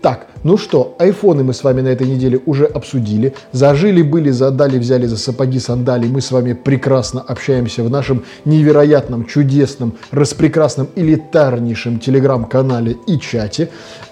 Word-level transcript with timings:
Так, 0.00 0.26
ну 0.44 0.56
что, 0.56 0.94
айфоны 0.98 1.42
мы 1.42 1.52
с 1.52 1.64
вами 1.64 1.80
на 1.80 1.88
этой 1.88 2.06
неделе 2.06 2.40
уже 2.46 2.64
обсудили. 2.64 3.34
Зажили, 3.52 4.02
были, 4.02 4.30
задали, 4.30 4.78
взяли 4.78 5.06
за 5.06 5.16
сапоги, 5.16 5.58
сандали. 5.58 6.06
Мы 6.06 6.20
с 6.20 6.30
вами 6.30 6.52
прекрасно 6.52 7.20
общаемся 7.20 7.82
в 7.82 7.90
нашем 7.90 8.24
невероятном, 8.44 9.26
чудесном, 9.26 9.94
распрекрасном, 10.12 10.88
элитарнейшем 10.94 11.98
телеграм-канале 11.98 12.96
и 13.06 13.18
чате. 13.18 13.70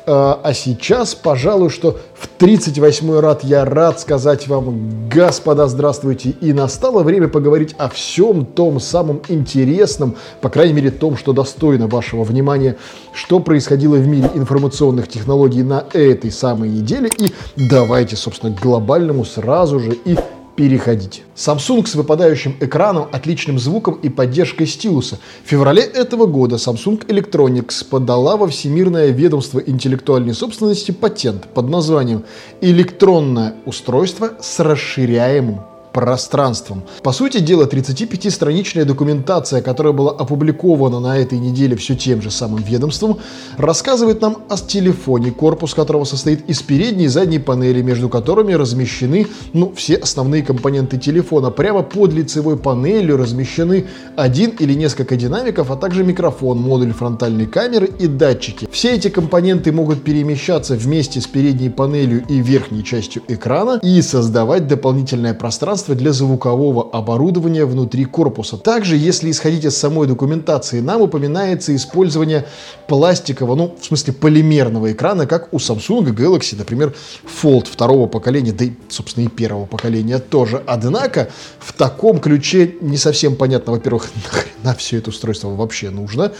А, 0.08 0.40
а 0.42 0.52
сейчас, 0.52 1.14
пожалуй, 1.14 1.70
что 1.70 1.98
в 2.14 2.28
38-й 2.40 3.20
рад 3.20 3.44
я 3.44 3.64
рад 3.64 4.00
сказать 4.00 4.48
вам, 4.48 5.08
господа, 5.08 5.68
здравствуйте. 5.68 6.30
И 6.40 6.52
настало 6.52 7.04
время 7.04 7.28
поговорить 7.28 7.74
о 7.78 7.88
всем 7.88 8.46
том 8.46 8.80
самом 8.80 9.22
интересном, 9.28 10.16
по 10.40 10.48
крайней 10.48 10.74
мере, 10.74 10.90
том, 10.90 11.16
что 11.16 11.32
достойно 11.32 11.86
вашего 11.86 12.24
внимания, 12.24 12.76
что 13.12 13.38
происходило 13.38 13.96
в 13.96 14.06
мире 14.06 14.30
информационных 14.34 15.08
технологий 15.08 15.62
на 15.62 15.76
на 15.76 15.84
этой 16.16 16.32
самой 16.32 16.68
неделе. 16.68 17.10
И 17.16 17.30
давайте, 17.56 18.16
собственно, 18.16 18.54
к 18.54 18.60
глобальному 18.60 19.24
сразу 19.24 19.78
же 19.80 19.96
и 20.04 20.16
переходить. 20.56 21.22
Samsung 21.36 21.86
с 21.86 21.94
выпадающим 21.94 22.56
экраном, 22.60 23.08
отличным 23.12 23.58
звуком 23.58 23.94
и 24.02 24.08
поддержкой 24.08 24.66
стилуса. 24.66 25.18
В 25.44 25.48
феврале 25.48 25.82
этого 25.82 26.26
года 26.26 26.56
Samsung 26.56 27.06
Electronics 27.06 27.84
подала 27.88 28.36
во 28.36 28.48
Всемирное 28.48 29.10
ведомство 29.10 29.60
интеллектуальной 29.60 30.34
собственности 30.34 30.90
патент 30.90 31.46
под 31.54 31.68
названием 31.68 32.24
«Электронное 32.60 33.54
устройство 33.66 34.32
с 34.40 34.58
расширяемым 34.58 35.60
пространством. 35.96 36.82
По 37.02 37.10
сути 37.12 37.38
дела, 37.38 37.64
35-страничная 37.64 38.84
документация, 38.84 39.62
которая 39.62 39.94
была 39.94 40.12
опубликована 40.12 41.00
на 41.00 41.16
этой 41.16 41.38
неделе 41.38 41.74
все 41.74 41.96
тем 41.96 42.20
же 42.20 42.30
самым 42.30 42.62
ведомством, 42.62 43.16
рассказывает 43.56 44.20
нам 44.20 44.36
о 44.50 44.58
телефоне, 44.58 45.30
корпус 45.30 45.72
которого 45.72 46.04
состоит 46.04 46.50
из 46.50 46.60
передней 46.60 47.04
и 47.04 47.08
задней 47.08 47.38
панели, 47.38 47.80
между 47.80 48.10
которыми 48.10 48.52
размещены 48.52 49.26
ну, 49.54 49.72
все 49.74 49.94
основные 49.94 50.42
компоненты 50.42 50.98
телефона. 50.98 51.50
Прямо 51.50 51.82
под 51.82 52.12
лицевой 52.12 52.58
панелью 52.58 53.16
размещены 53.16 53.86
один 54.16 54.50
или 54.50 54.74
несколько 54.74 55.16
динамиков, 55.16 55.70
а 55.70 55.76
также 55.76 56.04
микрофон, 56.04 56.58
модуль 56.58 56.92
фронтальной 56.92 57.46
камеры 57.46 57.86
и 57.86 58.06
датчики. 58.06 58.68
Все 58.70 58.90
эти 58.96 59.08
компоненты 59.08 59.72
могут 59.72 60.04
перемещаться 60.04 60.74
вместе 60.74 61.22
с 61.22 61.26
передней 61.26 61.70
панелью 61.70 62.22
и 62.28 62.40
верхней 62.40 62.84
частью 62.84 63.22
экрана 63.28 63.80
и 63.82 64.02
создавать 64.02 64.68
дополнительное 64.68 65.32
пространство 65.32 65.85
пространство 65.86 65.94
для 65.94 66.12
звукового 66.12 66.90
оборудования 66.92 67.64
внутри 67.64 68.04
корпуса. 68.04 68.56
Также, 68.56 68.96
если 68.96 69.30
исходить 69.30 69.64
из 69.64 69.76
самой 69.76 70.06
документации, 70.06 70.80
нам 70.80 71.02
упоминается 71.02 71.74
использование 71.74 72.46
пластикового, 72.88 73.56
ну, 73.56 73.76
в 73.80 73.84
смысле 73.84 74.12
полимерного 74.12 74.92
экрана, 74.92 75.26
как 75.26 75.52
у 75.52 75.58
Samsung 75.58 76.14
Galaxy, 76.14 76.56
например, 76.56 76.94
Fold 77.42 77.66
второго 77.70 78.06
поколения, 78.08 78.52
да 78.52 78.64
и, 78.64 78.72
собственно, 78.88 79.26
и 79.26 79.28
первого 79.28 79.66
поколения 79.66 80.18
тоже. 80.18 80.62
Однако, 80.66 81.28
в 81.58 81.72
таком 81.72 82.18
ключе 82.18 82.74
не 82.80 82.96
совсем 82.96 83.36
понятно, 83.36 83.72
во-первых, 83.72 84.10
на 84.62 84.74
все 84.74 84.98
это 84.98 85.10
устройство 85.10 85.48
вообще 85.48 85.90
нужно, 85.90 86.32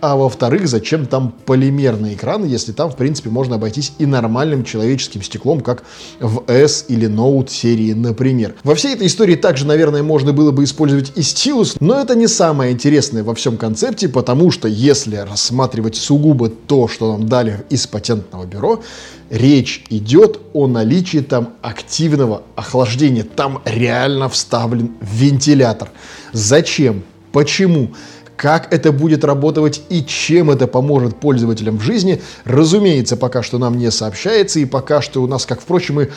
а 0.00 0.16
во-вторых, 0.16 0.68
зачем 0.68 1.06
там 1.06 1.34
полимерный 1.44 2.14
экран, 2.14 2.44
если 2.44 2.72
там, 2.72 2.90
в 2.90 2.96
принципе, 2.96 3.30
можно 3.30 3.56
обойтись 3.56 3.92
и 3.98 4.06
нормальным 4.06 4.64
человеческим 4.64 5.22
стеклом, 5.22 5.60
как 5.60 5.84
в 6.20 6.44
S 6.48 6.86
или 6.88 7.08
Note 7.08 7.50
серии, 7.50 7.92
например. 7.92 8.54
Во 8.64 8.74
всей 8.74 8.93
этой 8.94 9.06
истории 9.06 9.36
также, 9.36 9.66
наверное, 9.66 10.02
можно 10.02 10.32
было 10.32 10.50
бы 10.50 10.64
использовать 10.64 11.12
и 11.16 11.22
стилус, 11.22 11.76
но 11.80 12.00
это 12.00 12.14
не 12.14 12.26
самое 12.26 12.72
интересное 12.72 13.22
во 13.22 13.34
всем 13.34 13.56
концепте, 13.56 14.08
потому 14.08 14.50
что 14.50 14.68
если 14.68 15.16
рассматривать 15.16 15.96
сугубо 15.96 16.48
то, 16.48 16.88
что 16.88 17.12
нам 17.12 17.28
дали 17.28 17.64
из 17.70 17.86
патентного 17.86 18.44
бюро, 18.44 18.82
речь 19.30 19.84
идет 19.90 20.40
о 20.52 20.66
наличии 20.66 21.18
там 21.18 21.54
активного 21.62 22.42
охлаждения. 22.56 23.24
Там 23.24 23.60
реально 23.64 24.28
вставлен 24.28 24.92
вентилятор. 25.00 25.90
Зачем? 26.32 27.02
Почему? 27.32 27.90
Как 28.36 28.72
это 28.72 28.90
будет 28.90 29.24
работать 29.24 29.82
и 29.90 30.04
чем 30.04 30.50
это 30.50 30.66
поможет 30.66 31.16
пользователям 31.16 31.78
в 31.78 31.82
жизни, 31.82 32.20
разумеется, 32.44 33.16
пока 33.16 33.42
что 33.42 33.58
нам 33.58 33.78
не 33.78 33.90
сообщается, 33.90 34.58
и 34.58 34.64
пока 34.64 35.00
что 35.02 35.22
у 35.22 35.26
нас, 35.28 35.46
как, 35.46 35.60
впрочем, 35.60 36.00
и 36.00 36.08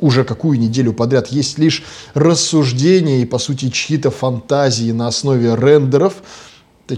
уже 0.00 0.24
какую 0.24 0.58
неделю 0.58 0.92
подряд 0.92 1.28
есть 1.28 1.58
лишь 1.58 1.84
рассуждения 2.14 3.22
и, 3.22 3.24
по 3.24 3.38
сути, 3.38 3.70
чьи-то 3.70 4.10
фантазии 4.10 4.92
на 4.92 5.08
основе 5.08 5.54
рендеров, 5.54 6.22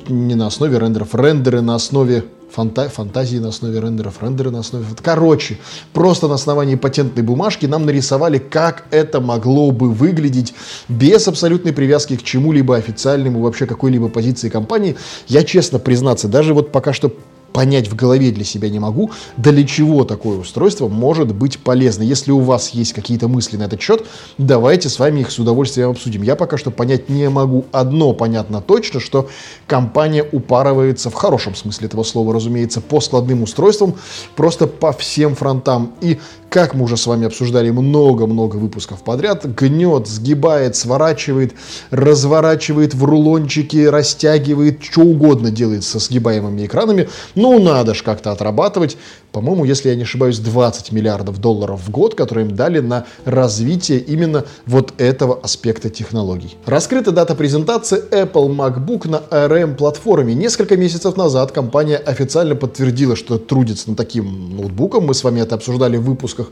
не 0.09 0.35
на 0.35 0.47
основе 0.47 0.79
рендеров, 0.79 1.15
рендеры 1.15 1.61
на 1.61 1.75
основе 1.75 2.25
фанта 2.51 2.89
фантазии 2.89 3.39
на 3.39 3.49
основе 3.49 3.81
рендеров, 3.81 4.23
рендеры 4.23 4.51
на 4.51 4.61
основе... 4.61 4.85
Короче, 5.03 5.59
просто 5.93 6.29
на 6.29 6.35
основании 6.35 6.77
патентной 6.77 7.23
бумажки 7.23 7.67
нам 7.67 7.87
нарисовали, 7.87 8.39
как 8.39 8.87
это 8.91 9.21
могло 9.21 9.71
бы 9.71 9.91
выглядеть 9.91 10.55
без 10.89 11.29
абсолютной 11.29 11.73
привязки 11.73 12.17
к 12.17 12.23
чему-либо 12.23 12.77
официальному, 12.77 13.41
вообще 13.41 13.67
какой-либо 13.67 14.09
позиции 14.09 14.49
компании. 14.49 14.97
Я, 15.29 15.43
честно 15.43 15.79
признаться, 15.79 16.29
даже 16.29 16.55
вот 16.55 16.73
пока 16.73 16.93
что 16.93 17.13
понять 17.57 17.89
в 17.89 17.97
голове 17.97 18.33
для 18.33 18.45
себя 18.45 18.69
не 18.69 18.79
могу, 18.79 19.13
для 19.39 19.67
чего 19.67 20.05
такое 20.05 20.37
устройство 20.37 20.89
может 20.89 21.35
быть 21.35 21.59
полезно. 21.59 22.03
Если 22.03 22.31
у 22.31 22.41
вас 22.41 22.69
есть 22.75 22.93
какие-то 22.93 23.29
мысли 23.29 23.57
на 23.57 23.63
этот 23.63 23.81
счет, 23.81 24.05
давайте 24.37 24.91
с 24.91 24.99
вами 24.99 25.21
их 25.21 25.31
с 25.31 25.39
удовольствием 25.39 25.89
обсудим. 25.89 26.21
Я 26.21 26.37
пока 26.37 26.59
что 26.59 26.71
понять 26.71 27.09
не 27.09 27.31
могу. 27.31 27.65
Одно 27.73 28.13
понятно 28.13 28.61
точно, 28.61 29.01
что 29.01 29.31
компания 29.67 30.23
упарывается, 30.33 31.09
в 31.09 31.15
хорошем 31.15 31.55
смысле 31.55 31.87
этого 31.87 32.03
слова, 32.03 32.35
разумеется, 32.35 32.83
по 32.83 33.01
складным 33.01 33.43
устройствам, 33.43 33.95
просто 34.35 34.67
по 34.67 34.93
всем 34.93 35.35
фронтам. 35.35 35.95
И 36.03 36.19
как 36.57 36.73
мы 36.73 36.85
уже 36.85 36.97
с 36.97 37.07
вами 37.07 37.27
обсуждали 37.27 37.69
много-много 37.69 38.57
выпусков 38.57 39.03
подряд, 39.03 39.45
гнет, 39.45 40.07
сгибает, 40.07 40.75
сворачивает, 40.75 41.53
разворачивает 41.91 42.95
в 42.95 43.05
рулончики, 43.05 43.85
растягивает, 43.85 44.83
что 44.83 45.03
угодно 45.03 45.51
делает 45.51 45.85
со 45.85 45.99
сгибаемыми 45.99 46.65
экранами. 46.65 47.11
Ну, 47.35 47.59
надо 47.59 47.93
же 47.93 48.03
как-то 48.03 48.33
отрабатывать. 48.33 48.97
По-моему, 49.37 49.67
если 49.67 49.91
я 49.91 49.97
не 49.97 50.05
ошибаюсь, 50.05 50.39
20 50.39 50.93
миллиардов 50.93 51.39
долларов 51.43 51.83
в 51.87 51.91
год, 51.91 52.15
которые 52.15 52.47
им 52.47 52.57
дали 52.57 52.79
на 52.79 53.05
развитие 53.27 53.99
именно 53.99 54.47
вот 54.65 54.95
этого 54.97 55.39
аспекта 55.43 55.91
технологий. 55.91 56.57
Раскрыта 56.65 57.13
дата 57.13 57.35
презентации 57.35 58.03
Apple 58.11 58.49
MacBook 58.49 59.07
на 59.07 59.17
ARM-платформе. 59.17 60.33
Несколько 60.33 60.79
месяцев 60.79 61.19
назад 61.19 61.53
компания 61.53 61.99
официально 61.99 62.55
подтвердила, 62.55 63.15
что 63.15 63.37
трудится 63.37 63.91
над 63.91 63.99
таким 63.99 64.57
ноутбуком. 64.57 65.05
Мы 65.05 65.13
с 65.13 65.23
вами 65.23 65.41
это 65.41 65.57
обсуждали 65.57 65.99
в 65.99 66.05
выпусках 66.05 66.51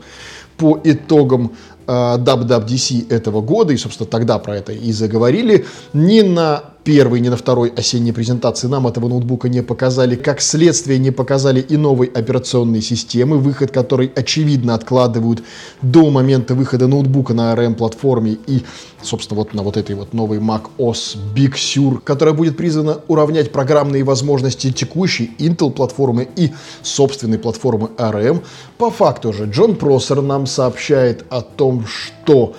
по 0.55 0.79
итогам 0.83 1.53
э, 1.87 1.91
WWDC 1.91 3.11
этого 3.11 3.41
года, 3.41 3.73
и, 3.73 3.77
собственно, 3.77 4.07
тогда 4.07 4.37
про 4.37 4.57
это 4.57 4.73
и 4.73 4.91
заговорили, 4.91 5.65
ни 5.93 6.21
на 6.21 6.74
первой, 6.85 7.19
ни 7.19 7.29
на 7.29 7.35
второй 7.35 7.69
осенней 7.69 8.13
презентации 8.13 8.67
нам 8.67 8.87
этого 8.87 9.09
ноутбука 9.09 9.49
не 9.49 9.61
показали. 9.61 10.15
Как 10.15 10.39
следствие 10.39 10.99
не 10.99 11.11
показали 11.11 11.59
и 11.59 11.75
новой 11.75 12.07
операционной 12.07 12.81
системы, 12.81 13.39
выход 13.39 13.71
которой 13.71 14.11
очевидно 14.15 14.75
откладывают 14.75 15.43
до 15.81 16.09
момента 16.11 16.53
выхода 16.53 16.87
ноутбука 16.87 17.33
на 17.33 17.53
ARM-платформе 17.53 18.37
и, 18.47 18.61
собственно, 19.01 19.39
вот 19.39 19.53
на 19.53 19.63
вот 19.63 19.77
этой 19.77 19.95
вот 19.95 20.13
новой 20.13 20.37
Mac 20.37 20.69
OS 20.77 21.17
Big 21.35 21.55
Sur, 21.55 21.99
которая 22.01 22.35
будет 22.35 22.55
призвана 22.55 22.99
уравнять 23.07 23.51
программные 23.51 24.03
возможности 24.03 24.71
текущей 24.71 25.31
Intel-платформы 25.39 26.27
и 26.35 26.53
собственной 26.83 27.39
платформы 27.39 27.89
ARM. 27.97 28.43
По 28.77 28.91
факту 28.91 29.33
же 29.33 29.45
Джон 29.45 29.75
Просер 29.75 30.21
нам 30.21 30.45
сообщает 30.45 31.25
о 31.29 31.41
том, 31.41 31.85
что 31.87 32.53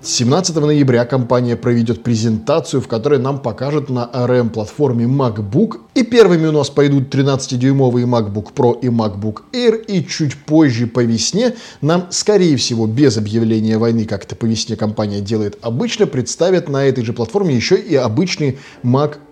17 0.00 0.54
ноября 0.54 1.04
компания 1.04 1.56
проведет 1.56 2.04
презентацию, 2.04 2.80
в 2.80 2.86
которой 2.86 3.18
нам 3.18 3.40
покажет 3.40 3.90
на 3.90 4.08
ARM-платформе 4.12 5.06
MacBook. 5.06 5.80
И 5.94 6.04
первыми 6.04 6.46
у 6.46 6.52
нас 6.52 6.70
пойдут 6.70 7.12
13-дюймовые 7.12 8.06
MacBook 8.06 8.52
Pro 8.54 8.78
и 8.80 8.86
MacBook 8.86 9.42
Air. 9.52 9.84
И 9.86 10.06
чуть 10.06 10.36
позже 10.36 10.86
по 10.86 11.02
весне 11.02 11.56
нам, 11.80 12.06
скорее 12.10 12.56
всего, 12.56 12.86
без 12.86 13.16
объявления 13.16 13.76
войны, 13.76 14.04
как 14.04 14.24
это 14.24 14.36
по 14.36 14.44
весне 14.44 14.76
компания 14.76 15.20
делает 15.20 15.58
обычно, 15.62 16.06
представят 16.06 16.68
на 16.68 16.84
этой 16.84 17.04
же 17.04 17.12
платформе 17.12 17.56
еще 17.56 17.74
и 17.74 17.96
обычный 17.96 18.58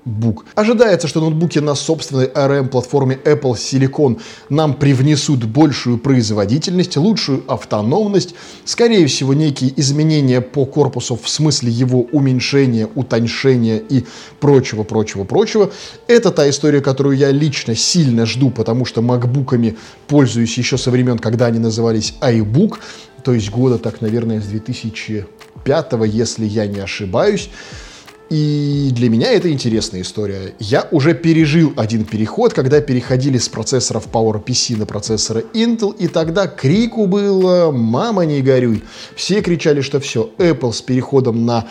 MacBook. 0.07 0.45
Ожидается, 0.55 1.09
что 1.09 1.21
ноутбуки 1.21 1.59
на 1.59 1.75
собственной 1.75 2.27
ARM-платформе 2.27 3.19
Apple 3.25 3.55
Silicon 3.55 4.21
нам 4.49 4.75
привнесут 4.75 5.45
большую 5.45 5.99
производительность, 5.99 6.97
лучшую 6.97 7.45
автономность, 7.49 8.35
скорее 8.65 9.07
всего, 9.07 9.35
некие 9.35 9.73
изменения 9.77 10.41
по 10.41 10.65
корпусу 10.65 11.17
в 11.17 11.29
смысле 11.29 11.71
его 11.71 12.03
уменьшения, 12.13 12.89
утоньшения 12.95 13.79
и 13.79 14.05
прочего, 14.41 14.85
прочего, 14.85 15.25
прочего. 15.25 15.71
Это 16.07 16.31
та 16.31 16.49
история, 16.49 16.81
которую 16.81 17.17
я 17.17 17.31
лично 17.31 17.75
сильно 17.75 18.27
жду, 18.27 18.51
потому 18.51 18.85
что 18.85 19.03
макбуками 19.03 19.77
пользуюсь 20.07 20.57
еще 20.59 20.79
со 20.79 20.91
времен, 20.91 21.19
когда 21.19 21.47
они 21.47 21.59
назывались 21.59 22.15
iBook, 22.21 22.79
то 23.25 23.33
есть 23.33 23.51
года 23.51 23.79
так, 23.79 24.01
наверное, 24.01 24.41
с 24.41 24.45
2005, 24.45 25.93
если 26.07 26.45
я 26.45 26.67
не 26.67 26.79
ошибаюсь. 26.79 27.51
И 28.29 28.91
для 28.93 29.09
меня 29.09 29.31
это 29.31 29.53
интересная 29.53 30.01
история. 30.01 30.55
Я 30.59 30.89
уже 30.91 31.15
пережил 31.15 31.73
один 31.77 32.05
переход, 32.05 32.53
когда 32.53 32.81
переходили 32.81 33.39
с 33.39 33.49
процессоров 33.49 34.09
PowerPC 34.11 34.77
на 34.77 34.87
процессоры 34.87 35.45
Intel, 35.55 35.97
и 35.97 36.09
тогда 36.09 36.49
крику 36.49 37.07
было 37.07 37.71
«Мама, 37.71 38.25
не 38.25 38.43
горюй!». 38.43 38.83
Все 39.15 39.43
кричали, 39.43 39.81
что 39.81 40.01
все, 40.01 40.31
Apple 40.39 40.73
с 40.73 40.83
переходом 40.83 41.47
на 41.47 41.69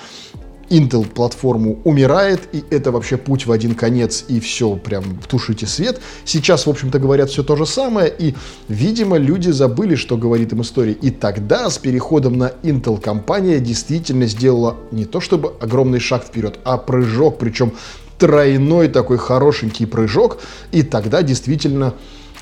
Intel 0.70 1.08
платформу 1.08 1.80
умирает, 1.84 2.42
и 2.52 2.64
это 2.70 2.92
вообще 2.92 3.18
путь 3.18 3.46
в 3.46 3.52
один 3.52 3.76
конец, 3.76 4.26
и 4.28 4.40
все, 4.40 4.76
прям 4.76 5.20
тушите 5.28 5.68
свет. 5.68 6.02
Сейчас, 6.24 6.66
в 6.66 6.70
общем-то, 6.70 7.00
говорят 7.00 7.30
все 7.30 7.44
то 7.44 7.56
же 7.56 7.66
самое, 7.66 8.14
и, 8.18 8.36
видимо, 8.68 9.18
люди 9.18 9.50
забыли, 9.50 9.96
что 9.96 10.18
говорит 10.18 10.54
им 10.54 10.62
история. 10.62 10.94
И 10.94 11.12
тогда 11.12 11.70
с 11.70 11.78
переходом 11.78 12.38
на 12.38 12.52
Intel 12.64 13.00
компания 13.00 13.60
действительно 13.60 14.26
сделала 14.28 14.78
не 14.92 15.06
то 15.06 15.20
чтобы 15.20 15.54
огромный 15.60 16.00
шаг 16.00 16.26
вперед, 16.26 16.60
а 16.64 16.78
прыжок, 16.78 17.38
причем 17.38 17.74
тройной 18.18 18.88
такой 18.88 19.18
хорошенький 19.18 19.86
прыжок, 19.86 20.40
и 20.72 20.84
тогда 20.84 21.22
действительно 21.22 21.94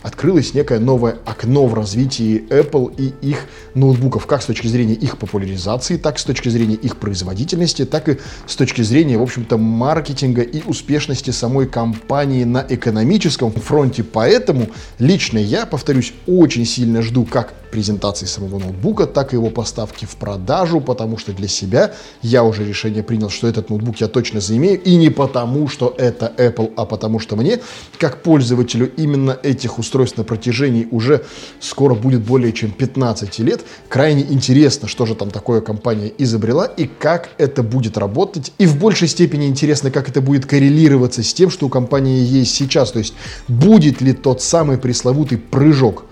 открылось 0.04 0.54
некое 0.54 0.80
новое 0.80 1.18
окно 1.26 1.66
в 1.66 1.74
развитии 1.74 2.44
Apple 2.50 2.94
и 2.96 3.14
их 3.28 3.46
ноутбуков, 3.74 4.28
как 4.28 4.44
с 4.44 4.46
точки 4.46 4.68
зрения 4.68 4.94
их 4.94 5.18
популяризации, 5.18 5.98
так 5.98 6.20
с 6.20 6.24
точки 6.24 6.50
зрения 6.50 6.76
их 6.76 6.98
производительности, 6.98 7.86
так 7.86 8.10
и 8.10 8.20
с 8.46 8.56
точки 8.56 8.82
зрения, 8.82 9.18
в 9.18 9.24
общем-то, 9.24 9.58
маркетинга 9.58 10.42
и 10.42 10.62
успешности 10.64 11.32
самой 11.32 11.68
компании 11.68 12.44
на 12.44 12.66
экономическом 12.70 13.52
фронте. 13.52 14.04
Поэтому 14.04 14.70
лично 15.00 15.38
я, 15.40 15.66
повторюсь, 15.66 16.14
очень 16.28 16.66
сильно 16.66 17.02
жду 17.02 17.26
как 17.26 17.54
презентации 17.74 18.28
самого 18.28 18.60
ноутбука, 18.60 19.08
так 19.08 19.34
и 19.34 19.36
его 19.36 19.50
поставки 19.50 20.06
в 20.06 20.16
продажу, 20.18 20.80
потому 20.80 21.18
что 21.18 21.34
для 21.34 21.48
себя 21.48 21.92
я 22.22 22.44
уже 22.44 22.64
решение 22.64 23.02
принял, 23.02 23.32
что 23.32 23.48
этот 23.48 23.72
ноутбук 23.72 23.98
я 23.98 24.08
точно 24.08 24.42
заимею, 24.42 24.80
и 24.80 24.96
не 24.96 25.10
потому, 25.10 25.68
что 25.68 25.92
это 25.98 26.32
Apple, 26.38 26.72
а 26.78 26.86
потому 26.86 27.18
что 27.18 27.36
мне, 27.36 27.62
как 27.98 28.22
пользователю 28.22 28.92
именно 28.96 29.36
этих 29.42 29.80
устройств 29.80 30.20
на 30.20 30.24
протяжении 30.24 30.88
уже 30.92 31.26
скоро 31.60 31.96
будет 31.96 32.22
более 32.22 32.54
чем 32.54 32.70
15 32.70 33.40
лет, 33.40 33.62
крайне 33.90 34.22
интересно, 34.22 34.88
что 34.88 35.08
же 35.08 35.16
там 35.16 35.32
такое 35.32 35.60
компания 35.60 36.14
изобрела 36.20 36.66
и 36.66 36.86
как 36.86 37.32
это 37.40 37.64
будет 37.64 37.98
работать, 37.98 38.54
и 38.60 38.68
в 38.68 38.78
большей 38.78 39.08
степени 39.08 39.48
интересно, 39.48 39.90
как 39.90 40.10
это 40.10 40.22
будет 40.22 40.46
коррелироваться 40.46 41.24
с 41.24 41.34
тем, 41.34 41.50
что 41.50 41.66
у 41.66 41.70
компании 41.70 42.24
есть 42.24 42.54
сейчас, 42.54 42.92
то 42.92 43.00
есть 43.00 43.16
будет 43.48 44.00
ли 44.00 44.14
тот 44.14 44.44
самый 44.44 44.78
пресловутый 44.78 45.40
прыжок 45.40 46.06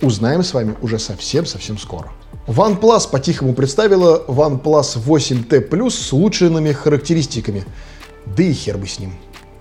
узнаем 0.00 0.42
с 0.42 0.54
вами 0.54 0.74
уже 0.82 0.98
совсем-совсем 0.98 1.78
скоро. 1.78 2.10
OnePlus 2.46 3.10
по-тихому 3.10 3.54
представила 3.54 4.22
OnePlus 4.26 4.98
8T 5.04 5.68
Plus 5.68 5.90
с 5.90 6.12
улучшенными 6.12 6.72
характеристиками. 6.72 7.64
Да 8.26 8.42
и 8.42 8.52
хер 8.52 8.76
бы 8.76 8.86
с 8.86 8.98
ним. 8.98 9.14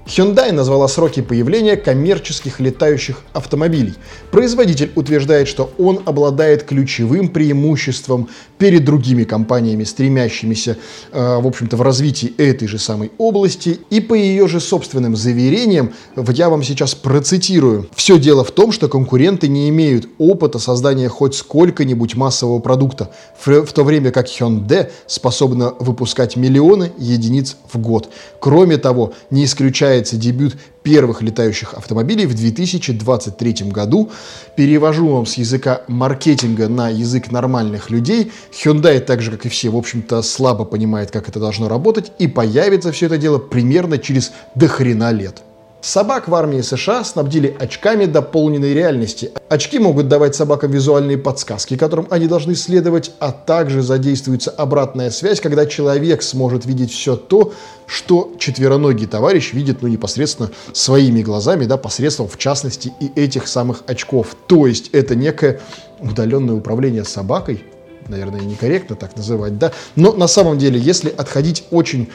Hyundai 0.05 0.51
назвала 0.51 0.89
сроки 0.89 1.21
появления 1.21 1.77
коммерческих 1.77 2.59
летающих 2.59 3.21
автомобилей. 3.31 3.93
Производитель 4.31 4.91
утверждает, 4.95 5.47
что 5.47 5.71
он 5.77 6.01
обладает 6.05 6.63
ключевым 6.63 7.29
преимуществом 7.29 8.27
перед 8.57 8.83
другими 8.83 9.23
компаниями, 9.23 9.85
стремящимися, 9.85 10.77
э, 11.11 11.39
в 11.41 11.47
общем-то, 11.47 11.77
в 11.77 11.81
развитии 11.81 12.33
этой 12.37 12.67
же 12.67 12.79
самой 12.79 13.11
области. 13.17 13.79
И 13.89 14.01
по 14.01 14.13
ее 14.13 14.47
же 14.47 14.59
собственным 14.59 15.15
заверениям, 15.15 15.93
я 16.15 16.49
вам 16.49 16.63
сейчас 16.63 16.95
процитирую. 16.95 17.87
Все 17.95 18.19
дело 18.19 18.43
в 18.43 18.51
том, 18.51 18.73
что 18.73 18.89
конкуренты 18.89 19.47
не 19.47 19.69
имеют 19.69 20.09
опыта 20.17 20.59
создания 20.59 21.07
хоть 21.07 21.35
сколько-нибудь 21.35 22.15
массового 22.15 22.59
продукта, 22.59 23.11
в, 23.41 23.65
в 23.65 23.71
то 23.71 23.83
время 23.83 24.11
как 24.11 24.27
Hyundai 24.27 24.91
способна 25.07 25.73
выпускать 25.79 26.35
миллионы 26.35 26.91
единиц 26.97 27.55
в 27.71 27.77
год. 27.77 28.09
Кроме 28.39 28.77
того, 28.77 29.13
не 29.29 29.45
исключая 29.45 29.92
ожидается 29.93 30.17
дебют 30.17 30.55
первых 30.81 31.21
летающих 31.21 31.73
автомобилей 31.75 32.25
в 32.25 32.33
2023 32.33 33.69
году. 33.71 34.11
Перевожу 34.57 35.07
вам 35.07 35.25
с 35.25 35.35
языка 35.35 35.83
маркетинга 35.87 36.67
на 36.67 36.89
язык 36.89 37.31
нормальных 37.31 37.89
людей. 37.89 38.31
Hyundai, 38.51 38.99
так 38.99 39.21
же 39.21 39.31
как 39.31 39.45
и 39.45 39.49
все, 39.49 39.69
в 39.69 39.77
общем-то, 39.77 40.21
слабо 40.21 40.65
понимает, 40.65 41.11
как 41.11 41.29
это 41.29 41.39
должно 41.39 41.67
работать, 41.69 42.11
и 42.19 42.27
появится 42.27 42.91
все 42.91 43.05
это 43.05 43.17
дело 43.17 43.37
примерно 43.37 43.97
через 43.97 44.31
дохрена 44.55 45.11
лет. 45.11 45.43
Собак 45.83 46.29
в 46.29 46.35
армии 46.35 46.61
США 46.61 47.03
снабдили 47.03 47.53
очками 47.59 48.05
дополненной 48.05 48.73
реальности. 48.73 49.33
Очки 49.49 49.79
могут 49.79 50.07
давать 50.07 50.33
собакам 50.33 50.71
визуальные 50.71 51.17
подсказки, 51.17 51.75
которым 51.75 52.07
они 52.09 52.27
должны 52.27 52.55
следовать, 52.55 53.11
а 53.19 53.33
также 53.33 53.81
задействуется 53.81 54.49
обратная 54.49 55.09
связь, 55.09 55.41
когда 55.41 55.65
человек 55.65 56.23
сможет 56.23 56.65
видеть 56.65 56.93
все 56.93 57.17
то, 57.17 57.51
что 57.85 58.31
четвероногий 58.39 59.07
товарищ 59.07 59.51
видит 59.51 59.81
ну, 59.81 59.89
непосредственно 59.89 60.51
своими 60.71 61.21
глазами, 61.21 61.65
да, 61.65 61.75
посредством, 61.75 62.29
в 62.29 62.37
частности, 62.37 62.93
и 63.01 63.11
этих 63.19 63.49
самых 63.49 63.83
очков. 63.85 64.37
То 64.47 64.67
есть 64.67 64.87
это 64.93 65.15
некое 65.15 65.59
удаленное 65.99 66.55
управление 66.55 67.03
собакой, 67.03 67.65
наверное, 68.07 68.39
некорректно 68.39 68.95
так 68.95 69.17
называть, 69.17 69.59
да, 69.59 69.73
но 69.97 70.13
на 70.13 70.27
самом 70.27 70.57
деле, 70.57 70.79
если 70.79 71.09
отходить 71.09 71.65
очень 71.71 72.09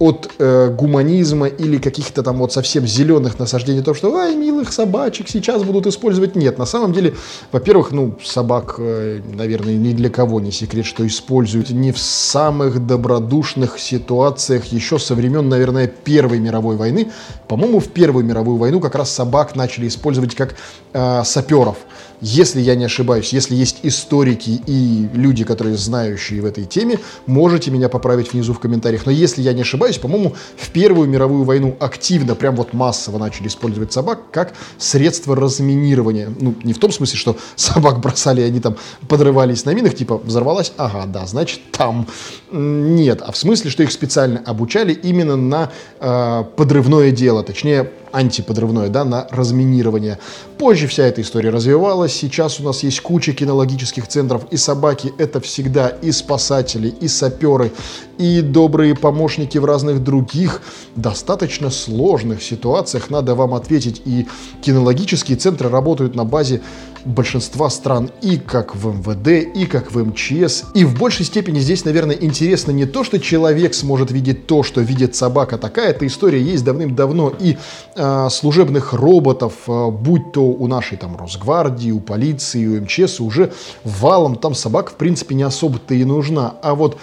от 0.00 0.30
э, 0.38 0.70
гуманизма 0.70 1.46
или 1.46 1.76
каких-то 1.76 2.22
там 2.22 2.38
вот 2.38 2.54
совсем 2.54 2.86
зеленых 2.86 3.38
насаждений, 3.38 3.82
то, 3.82 3.92
что 3.92 4.16
ай, 4.16 4.34
милых 4.34 4.72
собачек 4.72 5.28
сейчас 5.28 5.62
будут 5.62 5.86
использовать. 5.86 6.34
Нет, 6.34 6.56
на 6.56 6.64
самом 6.64 6.94
деле, 6.94 7.14
во-первых, 7.52 7.92
ну, 7.92 8.16
собак, 8.24 8.76
э, 8.78 9.20
наверное, 9.34 9.74
ни 9.74 9.92
для 9.92 10.08
кого 10.08 10.40
не 10.40 10.52
секрет, 10.52 10.86
что 10.86 11.06
используют 11.06 11.68
не 11.68 11.92
в 11.92 11.98
самых 11.98 12.86
добродушных 12.86 13.78
ситуациях 13.78 14.64
еще 14.72 14.98
со 14.98 15.14
времен, 15.14 15.50
наверное, 15.50 15.86
Первой 15.86 16.38
мировой 16.38 16.76
войны. 16.76 17.12
По-моему, 17.46 17.78
в 17.78 17.88
Первую 17.88 18.24
мировую 18.24 18.56
войну 18.56 18.80
как 18.80 18.94
раз 18.94 19.10
собак 19.10 19.54
начали 19.54 19.86
использовать 19.86 20.34
как 20.34 20.56
э, 20.94 21.22
саперов. 21.24 21.76
Если 22.20 22.60
я 22.60 22.74
не 22.74 22.84
ошибаюсь, 22.84 23.32
если 23.32 23.54
есть 23.54 23.78
историки 23.82 24.60
и 24.66 25.08
люди, 25.14 25.44
которые 25.44 25.76
знающие 25.76 26.42
в 26.42 26.44
этой 26.44 26.64
теме, 26.64 26.98
можете 27.26 27.70
меня 27.70 27.88
поправить 27.88 28.32
внизу 28.32 28.52
в 28.52 28.58
комментариях. 28.58 29.06
Но 29.06 29.12
если 29.12 29.40
я 29.40 29.52
не 29.52 29.62
ошибаюсь, 29.62 29.98
по-моему, 29.98 30.34
в 30.56 30.70
Первую 30.70 31.08
мировую 31.08 31.44
войну 31.44 31.76
активно, 31.80 32.34
прям 32.34 32.56
вот 32.56 32.72
массово 32.72 33.18
начали 33.18 33.48
использовать 33.48 33.92
собак 33.92 34.30
как 34.30 34.52
средство 34.78 35.34
разминирования. 35.34 36.32
Ну, 36.40 36.54
не 36.62 36.72
в 36.72 36.78
том 36.78 36.92
смысле, 36.92 37.18
что 37.18 37.36
собак 37.56 38.00
бросали, 38.00 38.42
и 38.42 38.44
они 38.44 38.60
там 38.60 38.76
подрывались 39.08 39.64
на 39.64 39.74
минах, 39.74 39.94
типа 39.94 40.18
взорвалась, 40.18 40.72
ага, 40.76 41.06
да, 41.06 41.26
значит 41.26 41.60
там. 41.72 42.06
Нет, 42.52 43.22
а 43.22 43.32
в 43.32 43.36
смысле, 43.36 43.70
что 43.70 43.82
их 43.82 43.92
специально 43.92 44.42
обучали 44.44 44.92
именно 44.92 45.36
на 45.36 45.70
э, 46.00 46.44
подрывное 46.56 47.10
дело, 47.10 47.42
точнее 47.42 47.90
антиподрывное, 48.12 48.88
да, 48.88 49.04
на 49.04 49.26
разминирование. 49.30 50.18
Позже 50.58 50.86
вся 50.86 51.04
эта 51.04 51.22
история 51.22 51.50
развивалась, 51.50 52.12
сейчас 52.12 52.60
у 52.60 52.64
нас 52.64 52.82
есть 52.82 53.00
куча 53.00 53.32
кинологических 53.32 54.06
центров, 54.06 54.44
и 54.50 54.56
собаки 54.56 55.12
это 55.18 55.40
всегда 55.40 55.88
и 55.88 56.12
спасатели, 56.12 56.88
и 56.88 57.08
саперы, 57.08 57.72
и 58.20 58.42
добрые 58.42 58.94
помощники 58.94 59.56
в 59.56 59.64
разных 59.64 60.04
других 60.04 60.60
достаточно 60.94 61.70
сложных 61.70 62.42
ситуациях, 62.42 63.08
надо 63.08 63.34
вам 63.34 63.54
ответить, 63.54 64.02
и 64.04 64.26
кинологические 64.60 65.38
центры 65.38 65.70
работают 65.70 66.14
на 66.14 66.26
базе 66.26 66.60
большинства 67.06 67.70
стран 67.70 68.10
и 68.20 68.36
как 68.36 68.76
в 68.76 68.88
МВД, 68.88 69.56
и 69.56 69.64
как 69.64 69.90
в 69.92 70.04
МЧС. 70.04 70.64
И 70.74 70.84
в 70.84 70.98
большей 70.98 71.24
степени 71.24 71.60
здесь, 71.60 71.86
наверное, 71.86 72.14
интересно 72.14 72.72
не 72.72 72.84
то, 72.84 73.04
что 73.04 73.18
человек 73.18 73.72
сможет 73.72 74.10
видеть 74.10 74.46
то, 74.46 74.62
что 74.62 74.82
видит 74.82 75.16
собака. 75.16 75.56
Такая 75.56 75.92
эта 75.92 76.06
история 76.06 76.42
есть 76.42 76.62
давным-давно. 76.62 77.32
И 77.40 77.56
э, 77.96 78.28
служебных 78.30 78.92
роботов, 78.92 79.54
э, 79.66 79.90
будь 79.90 80.32
то 80.32 80.42
у 80.42 80.66
нашей 80.66 80.98
там 80.98 81.16
Росгвардии, 81.16 81.90
у 81.90 82.00
полиции, 82.00 82.66
у 82.66 82.82
МЧС, 82.82 83.20
уже 83.20 83.52
валом 83.82 84.36
там 84.36 84.54
собак 84.54 84.90
в 84.90 84.94
принципе 84.96 85.34
не 85.34 85.42
особо-то 85.42 85.94
и 85.94 86.04
нужна. 86.04 86.56
А 86.62 86.74
вот 86.74 86.98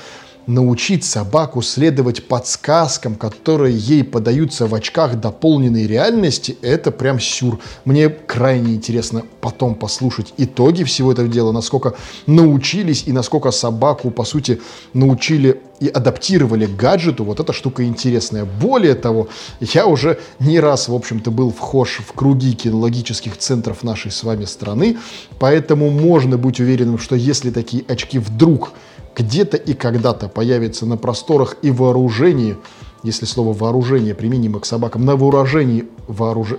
научить 0.48 1.04
собаку 1.04 1.62
следовать 1.62 2.28
подсказкам, 2.28 3.16
которые 3.16 3.78
ей 3.78 4.04
подаются 4.04 4.66
в 4.66 4.74
очках 4.74 5.20
дополненной 5.20 5.86
реальности, 5.86 6.58
это 6.62 6.92
прям 6.92 7.20
сюр. 7.20 7.60
Мне 7.86 8.10
крайне 8.10 8.76
интересно 8.76 9.24
потом 9.42 9.76
послушать 9.76 10.34
итоги 10.38 10.84
всего 10.84 11.12
этого 11.12 11.28
дела, 11.28 11.52
насколько 11.52 11.96
научились 12.26 13.04
и 13.06 13.12
насколько 13.12 13.52
собаку, 13.52 14.10
по 14.10 14.24
сути, 14.24 14.62
научили 14.94 15.62
и 15.80 15.88
адаптировали 15.88 16.66
к 16.66 16.76
гаджету, 16.76 17.24
вот 17.24 17.40
эта 17.40 17.54
штука 17.54 17.84
интересная. 17.84 18.46
Более 18.46 18.96
того, 18.96 19.28
я 19.60 19.86
уже 19.86 20.20
не 20.40 20.60
раз, 20.60 20.88
в 20.88 20.96
общем-то, 20.96 21.30
был 21.30 21.52
вхож 21.52 22.00
в 22.00 22.14
круги 22.14 22.54
кинологических 22.54 23.38
центров 23.38 23.84
нашей 23.84 24.12
с 24.12 24.24
вами 24.24 24.46
страны, 24.46 24.98
поэтому 25.38 25.92
можно 25.92 26.38
быть 26.38 26.60
уверенным, 26.60 26.98
что 26.98 27.16
если 27.16 27.52
такие 27.52 27.84
очки 27.88 28.18
вдруг 28.18 28.72
где-то 29.18 29.58
и 29.58 29.74
когда-то 29.74 30.30
появится 30.30 30.86
на 30.86 30.96
просторах 30.96 31.58
и 31.64 31.72
вооружении, 31.72 32.56
если 33.04 33.26
слово 33.26 33.54
вооружение 33.54 34.14
применимо 34.14 34.60
к 34.60 34.66
собакам, 34.66 35.06
на 35.06 35.16
вооружении 35.16 35.88
вооруж... 36.08 36.54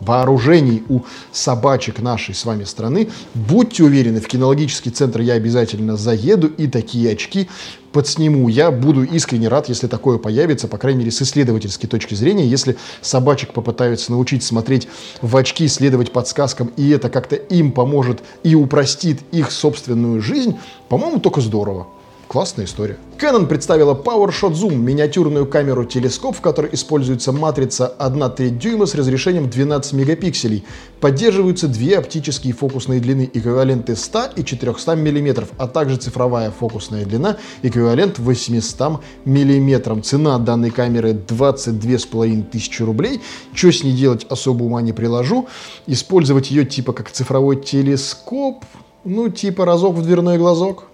вооружений 0.00 0.82
у 0.88 1.00
собачек 1.32 2.00
нашей 2.00 2.34
с 2.34 2.44
вами 2.44 2.64
страны. 2.64 3.08
Будьте 3.34 3.84
уверены, 3.84 4.20
в 4.20 4.28
кинологический 4.28 4.90
центр 4.90 5.20
я 5.20 5.34
обязательно 5.34 5.96
заеду 5.96 6.48
и 6.48 6.66
такие 6.66 7.12
очки 7.12 7.48
подсниму. 7.92 8.48
Я 8.48 8.70
буду 8.70 9.02
искренне 9.02 9.48
рад, 9.48 9.68
если 9.68 9.86
такое 9.86 10.18
появится, 10.18 10.68
по 10.68 10.78
крайней 10.78 11.00
мере, 11.00 11.10
с 11.10 11.22
исследовательской 11.22 11.88
точки 11.88 12.14
зрения. 12.14 12.46
Если 12.46 12.76
собачек 13.00 13.52
попытаются 13.52 14.12
научить 14.12 14.42
смотреть 14.42 14.88
в 15.22 15.36
очки, 15.36 15.66
следовать 15.68 16.12
подсказкам, 16.12 16.70
и 16.76 16.90
это 16.90 17.08
как-то 17.08 17.36
им 17.36 17.72
поможет 17.72 18.22
и 18.42 18.54
упростит 18.54 19.20
их 19.32 19.50
собственную 19.50 20.20
жизнь, 20.20 20.56
по-моему, 20.88 21.18
только 21.18 21.40
здорово. 21.40 21.88
Классная 22.28 22.66
история. 22.66 22.98
Canon 23.18 23.46
представила 23.46 23.94
PowerShot 23.94 24.52
Zoom, 24.52 24.76
миниатюрную 24.76 25.46
камеру-телескоп, 25.46 26.36
в 26.36 26.42
которой 26.42 26.74
используется 26.74 27.32
матрица 27.32 27.94
1,3 27.98 28.50
дюйма 28.50 28.84
с 28.84 28.94
разрешением 28.94 29.48
12 29.48 29.94
мегапикселей. 29.94 30.62
Поддерживаются 31.00 31.68
две 31.68 31.96
оптические 31.96 32.52
фокусные 32.52 33.00
длины, 33.00 33.30
эквиваленты 33.32 33.96
100 33.96 34.32
и 34.36 34.44
400 34.44 34.94
мм, 34.94 35.46
а 35.56 35.66
также 35.68 35.96
цифровая 35.96 36.50
фокусная 36.50 37.06
длина, 37.06 37.38
эквивалент 37.62 38.18
800 38.18 39.00
мм. 39.24 40.02
Цена 40.02 40.38
данной 40.38 40.70
камеры 40.70 41.12
22,5 41.12 42.50
тысячи 42.50 42.82
рублей. 42.82 43.22
Что 43.54 43.72
с 43.72 43.82
ней 43.82 43.94
делать, 43.94 44.26
особо 44.28 44.64
ума 44.64 44.82
не 44.82 44.92
приложу. 44.92 45.48
Использовать 45.86 46.50
ее 46.50 46.66
типа 46.66 46.92
как 46.92 47.10
цифровой 47.10 47.56
телескоп, 47.56 48.66
ну 49.04 49.30
типа 49.30 49.64
разок 49.64 49.94
в 49.94 50.02
дверной 50.02 50.36
глазок. 50.36 50.87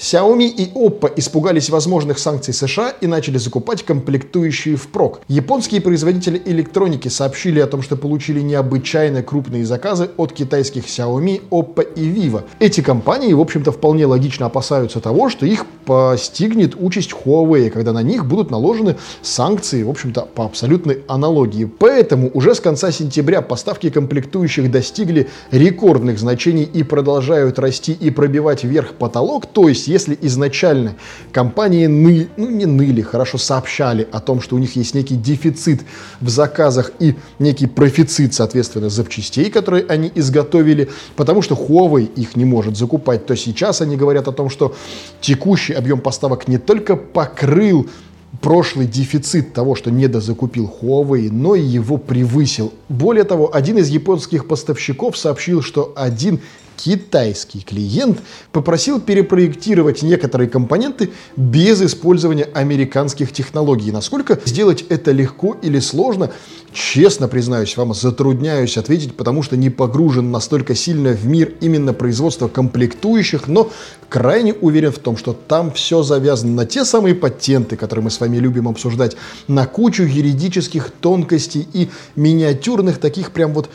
Xiaomi 0.00 0.46
и 0.46 0.72
Oppo 0.72 1.12
испугались 1.14 1.68
возможных 1.68 2.18
санкций 2.18 2.54
США 2.54 2.88
и 3.02 3.06
начали 3.06 3.36
закупать 3.36 3.82
комплектующие 3.82 4.76
впрок. 4.76 5.20
Японские 5.28 5.82
производители 5.82 6.40
электроники 6.46 7.08
сообщили 7.08 7.60
о 7.60 7.66
том, 7.66 7.82
что 7.82 7.96
получили 7.96 8.40
необычайно 8.40 9.22
крупные 9.22 9.66
заказы 9.66 10.08
от 10.16 10.32
китайских 10.32 10.86
Xiaomi, 10.86 11.42
Oppo 11.50 11.86
и 11.94 12.10
Vivo. 12.10 12.44
Эти 12.60 12.80
компании, 12.80 13.34
в 13.34 13.40
общем-то, 13.40 13.72
вполне 13.72 14.06
логично 14.06 14.46
опасаются 14.46 15.00
того, 15.00 15.28
что 15.28 15.44
их 15.44 15.66
постигнет 15.84 16.76
участь 16.80 17.10
Huawei, 17.12 17.68
когда 17.68 17.92
на 17.92 18.02
них 18.02 18.24
будут 18.24 18.50
наложены 18.50 18.96
санкции, 19.20 19.82
в 19.82 19.90
общем-то, 19.90 20.22
по 20.22 20.46
абсолютной 20.46 21.02
аналогии. 21.08 21.66
Поэтому 21.66 22.30
уже 22.32 22.54
с 22.54 22.60
конца 22.60 22.90
сентября 22.90 23.42
поставки 23.42 23.90
комплектующих 23.90 24.70
достигли 24.70 25.28
рекордных 25.50 26.18
значений 26.18 26.62
и 26.62 26.84
продолжают 26.84 27.58
расти 27.58 27.92
и 27.92 28.08
пробивать 28.08 28.64
вверх 28.64 28.94
потолок, 28.94 29.44
то 29.44 29.68
есть 29.68 29.89
если 29.90 30.16
изначально 30.22 30.94
компании 31.32 31.86
ны, 31.86 32.28
ну 32.36 32.48
не 32.48 32.66
ныли, 32.66 33.02
хорошо 33.02 33.38
сообщали 33.38 34.08
о 34.12 34.20
том, 34.20 34.40
что 34.40 34.56
у 34.56 34.58
них 34.58 34.76
есть 34.76 34.94
некий 34.94 35.16
дефицит 35.16 35.82
в 36.20 36.28
заказах 36.28 36.92
и 36.98 37.16
некий 37.38 37.66
профицит, 37.66 38.34
соответственно, 38.34 38.88
запчастей, 38.88 39.50
которые 39.50 39.84
они 39.86 40.10
изготовили, 40.14 40.88
потому 41.16 41.42
что 41.42 41.54
Huawei 41.54 42.08
их 42.14 42.36
не 42.36 42.44
может 42.44 42.76
закупать, 42.76 43.26
то 43.26 43.36
сейчас 43.36 43.80
они 43.80 43.96
говорят 43.96 44.28
о 44.28 44.32
том, 44.32 44.48
что 44.48 44.74
текущий 45.20 45.74
объем 45.74 46.00
поставок 46.00 46.48
не 46.48 46.58
только 46.58 46.96
покрыл 46.96 47.88
прошлый 48.40 48.86
дефицит 48.86 49.52
того, 49.52 49.74
что 49.74 49.90
недозакупил 49.90 50.72
Huawei, 50.80 51.30
но 51.30 51.54
и 51.54 51.62
его 51.62 51.96
превысил. 51.96 52.72
Более 52.88 53.24
того, 53.24 53.54
один 53.54 53.78
из 53.78 53.88
японских 53.88 54.46
поставщиков 54.46 55.16
сообщил, 55.16 55.62
что 55.62 55.92
один 55.96 56.40
китайский 56.84 57.60
клиент 57.60 58.20
попросил 58.52 59.00
перепроектировать 59.00 60.02
некоторые 60.02 60.48
компоненты 60.48 61.10
без 61.36 61.82
использования 61.82 62.48
американских 62.54 63.32
технологий. 63.32 63.92
Насколько 63.92 64.40
сделать 64.46 64.84
это 64.88 65.12
легко 65.12 65.56
или 65.62 65.78
сложно, 65.78 66.30
честно 66.72 67.28
признаюсь 67.28 67.76
вам, 67.76 67.92
затрудняюсь 67.92 68.78
ответить, 68.78 69.14
потому 69.14 69.42
что 69.42 69.56
не 69.56 69.68
погружен 69.68 70.30
настолько 70.30 70.74
сильно 70.74 71.10
в 71.10 71.26
мир 71.26 71.54
именно 71.60 71.92
производства 71.92 72.48
комплектующих, 72.48 73.46
но 73.46 73.70
крайне 74.08 74.54
уверен 74.54 74.92
в 74.92 74.98
том, 74.98 75.16
что 75.16 75.32
там 75.32 75.72
все 75.72 76.02
завязано 76.02 76.54
на 76.54 76.66
те 76.66 76.84
самые 76.84 77.14
патенты, 77.14 77.76
которые 77.76 78.04
мы 78.04 78.10
с 78.10 78.20
вами 78.20 78.38
любим 78.38 78.68
обсуждать, 78.68 79.16
на 79.48 79.66
кучу 79.66 80.04
юридических 80.04 80.90
тонкостей 80.90 81.68
и 81.72 81.90
миниатюрных 82.16 82.98
таких 82.98 83.32
прям 83.32 83.52
вот 83.52 83.68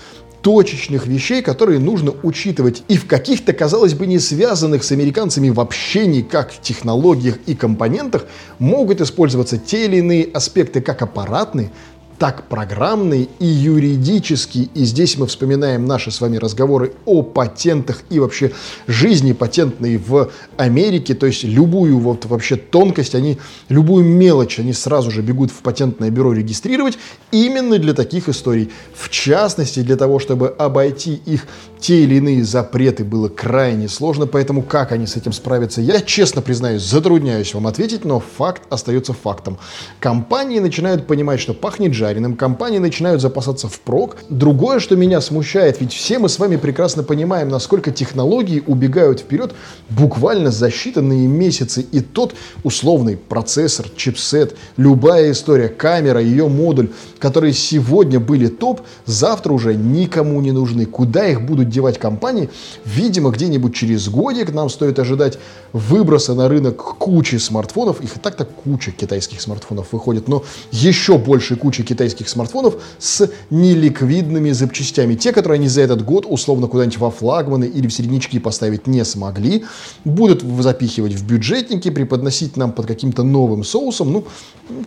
точечных 0.45 1.07
вещей, 1.07 1.41
которые 1.41 1.79
нужно 1.79 2.13
учитывать. 2.21 2.83
И 2.87 2.97
в 2.97 3.07
каких-то, 3.07 3.51
казалось 3.51 3.95
бы, 3.95 4.05
не 4.05 4.19
связанных 4.19 4.83
с 4.83 4.91
американцами 4.91 5.49
вообще 5.49 6.05
никак 6.05 6.53
технологиях 6.61 7.39
и 7.47 7.55
компонентах 7.55 8.27
могут 8.59 9.01
использоваться 9.01 9.57
те 9.57 9.85
или 9.85 9.97
иные 9.97 10.29
аспекты 10.31 10.81
как 10.81 11.01
аппаратные, 11.01 11.71
так 12.17 12.47
программный 12.47 13.29
и 13.39 13.45
юридический. 13.45 14.69
И 14.73 14.85
здесь 14.85 15.17
мы 15.17 15.27
вспоминаем 15.27 15.85
наши 15.85 16.11
с 16.11 16.21
вами 16.21 16.37
разговоры 16.37 16.93
о 17.05 17.23
патентах 17.23 18.03
и 18.09 18.19
вообще 18.19 18.51
жизни 18.87 19.33
патентной 19.33 19.97
в 19.97 20.31
Америке. 20.57 21.13
То 21.13 21.25
есть 21.25 21.43
любую 21.43 21.99
вот 21.99 22.25
вообще 22.25 22.55
тонкость, 22.55 23.15
они, 23.15 23.37
любую 23.69 24.05
мелочь, 24.05 24.59
они 24.59 24.73
сразу 24.73 25.11
же 25.11 25.21
бегут 25.21 25.51
в 25.51 25.61
патентное 25.61 26.09
бюро 26.09 26.33
регистрировать 26.33 26.97
именно 27.31 27.77
для 27.77 27.93
таких 27.93 28.29
историй. 28.29 28.71
В 28.93 29.09
частности, 29.09 29.81
для 29.81 29.97
того, 29.97 30.19
чтобы 30.19 30.49
обойти 30.49 31.19
их 31.25 31.47
те 31.79 32.03
или 32.03 32.15
иные 32.15 32.43
запреты 32.43 33.03
было 33.03 33.29
крайне 33.29 33.87
сложно, 33.89 34.25
поэтому 34.25 34.63
как 34.63 34.91
они 34.91 35.05
с 35.05 35.17
этим 35.17 35.33
справятся, 35.33 35.81
я 35.81 36.01
честно 36.01 36.41
признаюсь, 36.41 36.81
затрудняюсь 36.81 37.53
вам 37.53 37.67
ответить, 37.67 38.05
но 38.05 38.19
факт 38.19 38.63
остается 38.69 39.13
фактом. 39.13 39.59
Компании 39.99 40.59
начинают 40.59 41.05
понимать, 41.05 41.39
что 41.39 41.53
пахнет 41.53 41.93
жареным, 42.05 42.35
компании 42.35 42.77
начинают 42.77 43.19
запасаться 43.19 43.67
впрок. 43.67 44.17
Другое, 44.29 44.79
что 44.79 44.95
меня 44.95 45.21
смущает, 45.21 45.81
ведь 45.81 45.91
все 45.91 46.19
мы 46.19 46.29
с 46.29 46.37
вами 46.37 46.55
прекрасно 46.55 47.01
понимаем, 47.01 47.49
насколько 47.49 47.89
технологии 47.89 48.61
убегают 48.67 49.21
вперед 49.21 49.55
буквально 49.89 50.51
за 50.51 50.67
считанные 50.67 51.25
месяцы, 51.25 51.81
и 51.81 52.01
тот 52.01 52.35
условный 52.63 53.17
процессор, 53.17 53.87
чипсет, 53.95 54.55
любая 54.77 55.31
история, 55.31 55.67
камера, 55.67 56.21
ее 56.21 56.47
модуль, 56.47 56.89
которые 57.17 57.53
сегодня 57.53 58.19
были 58.19 58.47
топ, 58.49 58.81
завтра 59.07 59.53
уже 59.53 59.73
никому 59.73 60.41
не 60.41 60.51
нужны. 60.51 60.85
Куда 60.85 61.27
их 61.27 61.41
будут 61.41 61.69
девать 61.69 61.97
компании. 61.97 62.49
Видимо, 62.85 63.31
где-нибудь 63.31 63.73
через 63.73 64.09
годик 64.09 64.53
нам 64.53 64.69
стоит 64.69 64.99
ожидать 64.99 65.39
выброса 65.73 66.35
на 66.35 66.49
рынок 66.49 66.75
кучи 66.99 67.37
смартфонов. 67.37 68.01
Их 68.01 68.17
и 68.17 68.19
так-то 68.19 68.45
куча 68.45 68.91
китайских 68.91 69.41
смартфонов 69.41 69.87
выходит, 69.91 70.27
но 70.27 70.43
еще 70.71 71.17
больше 71.17 71.55
кучи 71.55 71.81
китайских 71.81 71.94
смартфонов 72.03 72.75
с 72.99 73.29
неликвидными 73.49 74.51
запчастями. 74.51 75.15
Те, 75.15 75.31
которые 75.31 75.57
они 75.57 75.67
за 75.67 75.81
этот 75.81 76.03
год 76.03 76.25
условно 76.27 76.67
куда-нибудь 76.67 76.97
во 76.97 77.11
флагманы 77.11 77.65
или 77.65 77.87
в 77.87 77.93
середнячки 77.93 78.39
поставить 78.39 78.87
не 78.87 79.03
смогли, 79.05 79.65
будут 80.03 80.41
запихивать 80.61 81.13
в 81.13 81.25
бюджетники, 81.25 81.89
преподносить 81.89 82.57
нам 82.57 82.71
под 82.71 82.85
каким-то 82.85 83.23
новым 83.23 83.63
соусом. 83.63 84.11
Ну, 84.11 84.25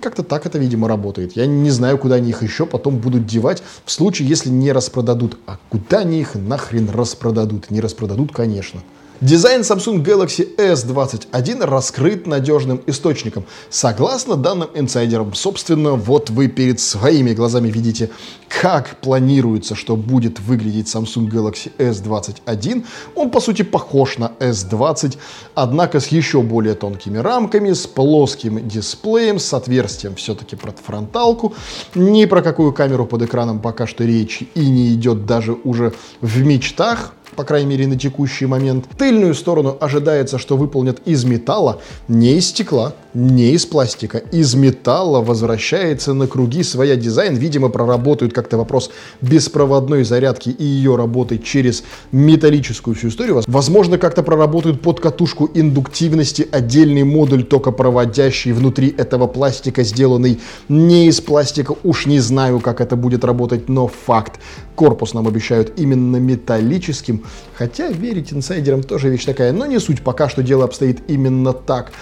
как-то 0.00 0.22
так 0.22 0.46
это, 0.46 0.58
видимо, 0.58 0.88
работает. 0.88 1.36
Я 1.36 1.46
не 1.46 1.70
знаю, 1.70 1.98
куда 1.98 2.16
они 2.16 2.30
их 2.30 2.42
еще 2.42 2.66
потом 2.66 2.98
будут 2.98 3.26
девать 3.26 3.62
в 3.84 3.90
случае, 3.90 4.28
если 4.28 4.50
не 4.50 4.72
распродадут. 4.72 5.38
А 5.46 5.58
куда 5.68 5.98
они 5.98 6.20
их 6.20 6.34
нахрен 6.34 6.90
распродадут. 6.90 7.70
Не 7.70 7.80
распродадут, 7.80 8.32
конечно. 8.32 8.80
Дизайн 9.20 9.62
Samsung 9.62 10.04
Galaxy 10.04 10.54
S21 10.56 11.64
раскрыт 11.64 12.28
надежным 12.28 12.80
источником. 12.86 13.44
Согласно 13.68 14.36
данным 14.36 14.68
инсайдерам, 14.74 15.34
собственно, 15.34 15.94
вот 15.94 16.30
вы 16.30 16.46
перед 16.46 16.78
своими 16.78 17.34
глазами 17.34 17.68
видите, 17.68 18.10
как 18.48 19.00
планируется, 19.00 19.74
что 19.74 19.96
будет 19.96 20.38
выглядеть 20.38 20.86
Samsung 20.86 21.28
Galaxy 21.28 21.72
S21. 21.78 22.86
Он, 23.16 23.30
по 23.30 23.40
сути, 23.40 23.62
похож 23.62 24.18
на 24.18 24.30
S20, 24.38 25.18
однако 25.56 25.98
с 25.98 26.06
еще 26.08 26.40
более 26.42 26.74
тонкими 26.74 27.18
рамками, 27.18 27.72
с 27.72 27.88
плоским 27.88 28.68
дисплеем, 28.68 29.40
с 29.40 29.52
отверстием 29.52 30.14
все-таки 30.14 30.54
под 30.54 30.78
фронталку. 30.78 31.54
Ни 31.96 32.24
про 32.26 32.40
какую 32.40 32.72
камеру 32.72 33.04
под 33.04 33.22
экраном 33.22 33.58
пока 33.58 33.88
что 33.88 34.04
речи 34.04 34.48
и 34.54 34.70
не 34.70 34.94
идет 34.94 35.26
даже 35.26 35.54
уже 35.64 35.92
в 36.20 36.38
мечтах 36.44 37.14
по 37.38 37.44
крайней 37.44 37.68
мере 37.68 37.86
на 37.86 37.96
текущий 37.96 38.46
момент. 38.46 38.86
Тыльную 38.98 39.32
сторону 39.32 39.76
ожидается, 39.80 40.38
что 40.38 40.56
выполнят 40.56 40.98
из 41.04 41.24
металла, 41.24 41.80
не 42.08 42.36
из 42.36 42.48
стекла, 42.48 42.94
не 43.14 43.52
из 43.52 43.64
пластика. 43.64 44.18
Из 44.18 44.56
металла 44.56 45.20
возвращается 45.22 46.14
на 46.14 46.26
круги 46.26 46.64
своя 46.64 46.96
дизайн. 46.96 47.36
Видимо, 47.36 47.68
проработают 47.68 48.32
как-то 48.32 48.58
вопрос 48.58 48.90
беспроводной 49.20 50.02
зарядки 50.02 50.48
и 50.48 50.64
ее 50.64 50.96
работы 50.96 51.38
через 51.38 51.84
металлическую 52.10 52.96
всю 52.96 53.06
историю. 53.06 53.40
Возможно, 53.46 53.98
как-то 53.98 54.24
проработают 54.24 54.82
под 54.82 54.98
катушку 54.98 55.48
индуктивности 55.54 56.48
отдельный 56.50 57.04
модуль 57.04 57.44
токопроводящий 57.44 58.50
внутри 58.50 58.92
этого 58.98 59.28
пластика, 59.28 59.84
сделанный 59.84 60.40
не 60.68 61.06
из 61.06 61.20
пластика. 61.20 61.76
Уж 61.84 62.06
не 62.06 62.18
знаю, 62.18 62.58
как 62.58 62.80
это 62.80 62.96
будет 62.96 63.24
работать, 63.24 63.68
но 63.68 63.86
факт. 63.86 64.40
Корпус 64.74 65.14
нам 65.14 65.26
обещают 65.26 65.72
именно 65.76 66.16
металлическим. 66.16 67.24
Хотя 67.54 67.88
верить 67.88 68.32
инсайдерам 68.32 68.82
тоже 68.82 69.08
вещь 69.08 69.24
такая. 69.24 69.52
Но 69.52 69.66
не 69.66 69.78
суть, 69.78 70.02
пока 70.02 70.28
что 70.28 70.42
дело 70.42 70.64
обстоит 70.64 71.00
именно 71.08 71.52
так. 71.52 71.92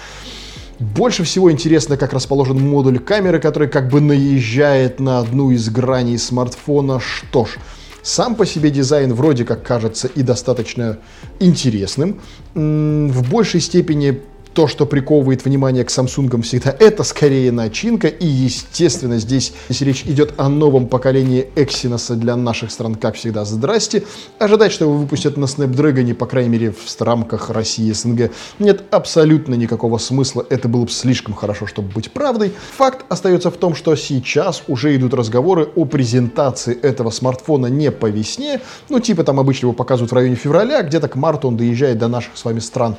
Больше 0.79 1.23
всего 1.23 1.51
интересно, 1.51 1.97
как 1.97 2.13
расположен 2.13 2.59
модуль 2.59 2.99
камеры, 2.99 3.39
который 3.39 3.67
как 3.67 3.89
бы 3.89 3.99
наезжает 3.99 4.99
на 4.99 5.19
одну 5.19 5.49
из 5.49 5.69
граней 5.69 6.19
смартфона. 6.19 6.99
Что 6.99 7.45
ж, 7.45 7.57
сам 8.03 8.35
по 8.35 8.45
себе 8.45 8.69
дизайн 8.69 9.13
вроде 9.13 9.43
как 9.43 9.63
кажется 9.63 10.07
и 10.07 10.21
достаточно 10.21 10.99
интересным. 11.39 12.21
В 12.53 13.29
большей 13.29 13.59
степени 13.59 14.21
то, 14.57 14.65
что 14.65 14.87
приковывает 14.87 15.45
внимание 15.45 15.83
к 15.83 15.89
Samsung 15.89 16.41
всегда, 16.41 16.75
это 16.79 17.03
скорее 17.03 17.51
начинка. 17.51 18.07
И, 18.07 18.25
естественно, 18.25 19.19
здесь, 19.19 19.53
если 19.69 19.85
речь 19.85 20.01
идет 20.07 20.33
о 20.37 20.49
новом 20.49 20.87
поколении 20.87 21.47
Exynos 21.55 22.15
для 22.15 22.35
наших 22.35 22.71
стран, 22.71 22.95
как 22.95 23.13
всегда, 23.13 23.45
здрасте. 23.45 24.01
Ожидать, 24.39 24.71
что 24.71 24.85
его 24.85 24.97
выпустят 24.97 25.37
на 25.37 25.45
Snapdragon, 25.45 26.11
по 26.15 26.25
крайней 26.25 26.49
мере, 26.49 26.71
в 26.71 27.01
рамках 27.03 27.51
России 27.51 27.85
и 27.85 27.93
СНГ, 27.93 28.31
нет 28.57 28.81
абсолютно 28.89 29.53
никакого 29.53 29.99
смысла. 29.99 30.43
Это 30.49 30.67
было 30.67 30.85
бы 30.85 30.89
слишком 30.89 31.35
хорошо, 31.35 31.67
чтобы 31.67 31.89
быть 31.89 32.09
правдой. 32.11 32.51
Факт 32.77 33.05
остается 33.09 33.51
в 33.51 33.57
том, 33.57 33.75
что 33.75 33.95
сейчас 33.95 34.63
уже 34.67 34.95
идут 34.95 35.13
разговоры 35.13 35.69
о 35.75 35.85
презентации 35.85 36.75
этого 36.81 37.11
смартфона 37.11 37.67
не 37.67 37.91
по 37.91 38.07
весне, 38.07 38.59
ну, 38.89 38.99
типа 38.99 39.23
там 39.23 39.39
обычно 39.39 39.67
его 39.67 39.73
показывают 39.73 40.11
в 40.11 40.15
районе 40.15 40.33
февраля, 40.33 40.81
где-то 40.81 41.09
к 41.09 41.15
марту 41.15 41.49
он 41.49 41.57
доезжает 41.57 41.99
до 41.99 42.07
наших 42.07 42.35
с 42.35 42.43
вами 42.43 42.57
стран, 42.57 42.95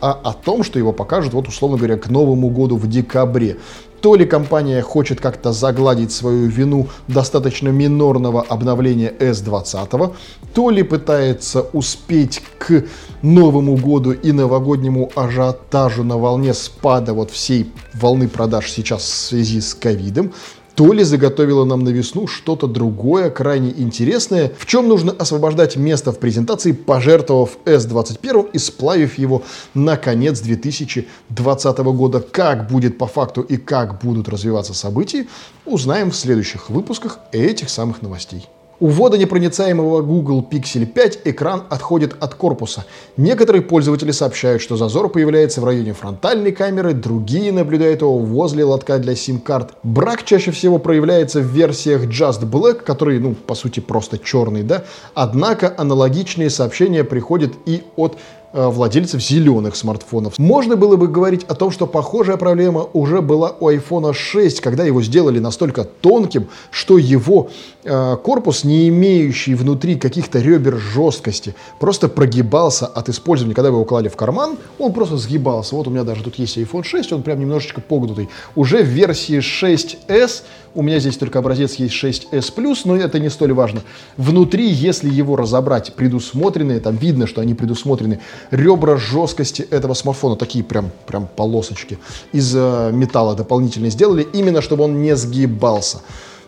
а 0.00 0.12
о 0.12 0.34
том, 0.34 0.62
что 0.62 0.78
его 0.78 0.92
покажут, 1.00 1.32
вот 1.32 1.48
условно 1.48 1.78
говоря, 1.78 1.96
к 1.96 2.10
Новому 2.10 2.50
году 2.50 2.76
в 2.76 2.86
декабре. 2.86 3.56
То 4.02 4.16
ли 4.16 4.26
компания 4.26 4.82
хочет 4.82 5.18
как-то 5.20 5.52
загладить 5.52 6.12
свою 6.12 6.46
вину 6.46 6.88
достаточно 7.08 7.70
минорного 7.70 8.42
обновления 8.42 9.12
S20, 9.18 10.14
то 10.54 10.70
ли 10.70 10.82
пытается 10.82 11.62
успеть 11.72 12.42
к 12.58 12.84
Новому 13.22 13.76
году 13.76 14.12
и 14.12 14.32
новогоднему 14.32 15.10
ажиотажу 15.16 16.04
на 16.04 16.18
волне 16.18 16.52
спада 16.52 17.14
вот 17.14 17.30
всей 17.30 17.72
волны 17.94 18.28
продаж 18.28 18.70
сейчас 18.70 19.02
в 19.02 19.14
связи 19.14 19.60
с 19.60 19.74
ковидом, 19.74 20.32
то 20.80 20.94
ли 20.94 21.04
заготовила 21.04 21.66
нам 21.66 21.84
на 21.84 21.90
весну 21.90 22.26
что-то 22.26 22.66
другое, 22.66 23.28
крайне 23.28 23.70
интересное, 23.76 24.50
в 24.56 24.64
чем 24.64 24.88
нужно 24.88 25.12
освобождать 25.12 25.76
место 25.76 26.10
в 26.10 26.18
презентации, 26.18 26.72
пожертвовав 26.72 27.58
S21 27.66 28.52
и 28.54 28.58
сплавив 28.58 29.18
его 29.18 29.42
на 29.74 29.98
конец 29.98 30.40
2020 30.40 31.78
года. 31.78 32.20
Как 32.20 32.70
будет 32.70 32.96
по 32.96 33.06
факту 33.06 33.42
и 33.42 33.58
как 33.58 34.00
будут 34.00 34.30
развиваться 34.30 34.72
события, 34.72 35.26
узнаем 35.66 36.12
в 36.12 36.16
следующих 36.16 36.70
выпусках 36.70 37.18
этих 37.30 37.68
самых 37.68 38.00
новостей. 38.00 38.48
У 38.80 38.86
водонепроницаемого 38.86 40.00
Google 40.00 40.42
Pixel 40.50 40.86
5 40.86 41.20
экран 41.24 41.64
отходит 41.68 42.16
от 42.18 42.34
корпуса. 42.34 42.86
Некоторые 43.18 43.60
пользователи 43.60 44.10
сообщают, 44.10 44.62
что 44.62 44.76
зазор 44.76 45.10
появляется 45.10 45.60
в 45.60 45.66
районе 45.66 45.92
фронтальной 45.92 46.50
камеры, 46.50 46.94
другие 46.94 47.52
наблюдают 47.52 48.00
его 48.00 48.18
возле 48.18 48.64
лотка 48.64 48.98
для 48.98 49.14
сим-карт. 49.14 49.74
Брак 49.82 50.24
чаще 50.24 50.50
всего 50.50 50.78
проявляется 50.78 51.40
в 51.40 51.44
версиях 51.44 52.06
Just 52.06 52.50
Black, 52.50 52.76
который, 52.76 53.18
ну, 53.18 53.34
по 53.34 53.54
сути, 53.54 53.80
просто 53.80 54.16
черный, 54.16 54.62
да? 54.62 54.84
Однако 55.12 55.74
аналогичные 55.76 56.48
сообщения 56.48 57.04
приходят 57.04 57.52
и 57.66 57.82
от 57.96 58.16
владельцев 58.52 59.22
зеленых 59.22 59.76
смартфонов. 59.76 60.38
Можно 60.38 60.76
было 60.76 60.96
бы 60.96 61.08
говорить 61.08 61.44
о 61.44 61.54
том, 61.54 61.70
что 61.70 61.86
похожая 61.86 62.36
проблема 62.36 62.86
уже 62.92 63.20
была 63.20 63.54
у 63.60 63.70
iPhone 63.70 64.12
6, 64.12 64.60
когда 64.60 64.84
его 64.84 65.02
сделали 65.02 65.38
настолько 65.38 65.84
тонким, 65.84 66.48
что 66.70 66.98
его 66.98 67.50
э, 67.84 68.16
корпус, 68.22 68.64
не 68.64 68.88
имеющий 68.88 69.54
внутри 69.54 69.96
каких-то 69.96 70.40
ребер 70.40 70.78
жесткости, 70.78 71.54
просто 71.78 72.08
прогибался 72.08 72.86
от 72.86 73.08
использования. 73.08 73.54
Когда 73.54 73.70
вы 73.70 73.76
его 73.76 73.84
клали 73.84 74.08
в 74.08 74.16
карман, 74.16 74.56
он 74.78 74.92
просто 74.92 75.16
сгибался. 75.16 75.76
Вот 75.76 75.86
у 75.86 75.90
меня 75.90 76.04
даже 76.04 76.22
тут 76.24 76.36
есть 76.36 76.58
iPhone 76.58 76.82
6, 76.82 77.12
он 77.12 77.22
прям 77.22 77.40
немножечко 77.40 77.80
погнутый. 77.80 78.28
Уже 78.56 78.82
в 78.82 78.86
версии 78.86 79.38
6s 79.38 80.42
у 80.74 80.82
меня 80.82 81.00
здесь 81.00 81.16
только 81.16 81.40
образец 81.40 81.74
есть 81.74 81.94
6s+, 81.94 82.76
но 82.84 82.96
это 82.96 83.18
не 83.18 83.28
столь 83.28 83.52
важно. 83.52 83.82
Внутри, 84.16 84.68
если 84.68 85.08
его 85.08 85.34
разобрать, 85.34 85.94
предусмотрены, 85.94 86.78
там 86.78 86.96
видно, 86.96 87.26
что 87.26 87.40
они 87.40 87.54
предусмотрены, 87.54 88.20
ребра 88.50 88.96
жесткости 88.96 89.62
этого 89.62 89.94
смартфона, 89.94 90.36
такие 90.36 90.64
прям, 90.64 90.90
прям 91.06 91.28
полосочки 91.36 91.98
из 92.32 92.54
э, 92.54 92.90
металла 92.92 93.34
дополнительно 93.34 93.90
сделали, 93.90 94.26
именно 94.32 94.62
чтобы 94.62 94.84
он 94.84 95.02
не 95.02 95.16
сгибался. 95.16 96.02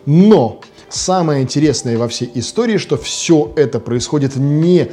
Но 0.05 0.61
самое 0.89 1.41
интересное 1.41 1.97
во 1.97 2.07
всей 2.07 2.29
истории, 2.35 2.77
что 2.77 2.97
все 2.97 3.51
это 3.55 3.79
происходит 3.79 4.35
не 4.35 4.91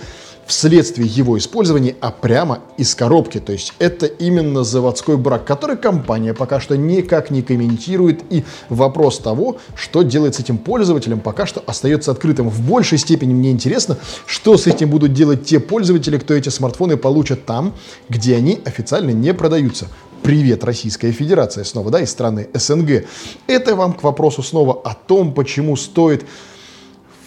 вследствие 0.51 1.07
его 1.07 1.39
использования, 1.39 1.95
а 2.01 2.11
прямо 2.11 2.59
из 2.77 2.95
коробки. 2.97 3.39
То 3.39 3.53
есть 3.53 3.73
это 3.79 4.07
именно 4.07 4.65
заводской 4.65 5.17
брак, 5.17 5.45
который 5.45 5.77
компания 5.77 6.35
пока 6.35 6.61
что 6.61 6.77
никак 6.77 7.31
не 7.31 7.43
комментирует. 7.43 8.21
И 8.31 8.45
вопрос 8.69 9.19
того, 9.21 9.59
что 9.77 10.03
делать 10.03 10.35
с 10.35 10.41
этим 10.41 10.59
пользователем, 10.59 11.21
пока 11.21 11.47
что 11.47 11.63
остается 11.67 12.11
открытым. 12.11 12.49
В 12.49 12.61
большей 12.69 12.99
степени 12.99 13.33
мне 13.33 13.53
интересно, 13.53 13.97
что 14.27 14.57
с 14.57 14.67
этим 14.67 14.91
будут 14.91 15.13
делать 15.13 15.45
те 15.45 15.61
пользователи, 15.61 16.19
кто 16.19 16.35
эти 16.35 16.49
смартфоны 16.49 16.97
получат 16.97 17.47
там, 17.47 17.73
где 18.09 18.35
они 18.35 18.61
официально 18.65 19.11
не 19.11 19.33
продаются. 19.33 19.87
Привет, 20.23 20.65
Российская 20.65 21.13
Федерация, 21.13 21.63
снова, 21.63 21.91
да, 21.93 22.01
из 22.01 22.11
страны 22.11 22.49
СНГ. 22.53 23.05
Это 23.47 23.77
вам 23.77 23.93
к 23.93 24.03
вопросу 24.03 24.43
снова 24.43 24.81
о 24.85 24.95
том, 24.95 25.33
почему 25.33 25.77
стоит 25.77 26.27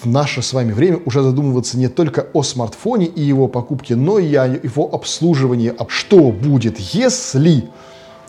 в 0.03 0.05
наше 0.05 0.41
с 0.41 0.53
вами 0.53 0.71
время 0.73 0.99
уже 1.05 1.21
задумываться 1.21 1.77
не 1.77 1.87
только 1.87 2.27
о 2.33 2.43
смартфоне 2.43 3.05
и 3.05 3.21
его 3.21 3.47
покупке, 3.47 3.95
но 3.95 4.19
и 4.19 4.33
о 4.35 4.45
его 4.45 4.89
обслуживании. 4.93 5.73
А 5.77 5.85
что 5.87 6.31
будет, 6.31 6.79
если 6.79 7.69